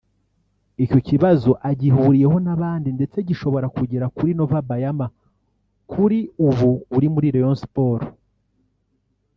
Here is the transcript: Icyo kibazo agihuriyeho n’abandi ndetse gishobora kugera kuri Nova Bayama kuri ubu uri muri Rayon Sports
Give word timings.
Icyo 0.83 0.99
kibazo 1.07 1.51
agihuriyeho 1.69 2.35
n’abandi 2.45 2.87
ndetse 2.97 3.17
gishobora 3.27 3.67
kugera 3.77 4.05
kuri 4.15 4.31
Nova 4.37 4.59
Bayama 4.69 5.07
kuri 5.91 6.17
ubu 6.47 6.71
uri 6.95 7.07
muri 7.13 7.27
Rayon 7.35 7.57
Sports 7.65 8.09